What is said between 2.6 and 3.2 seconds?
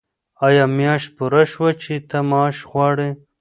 غواړې؟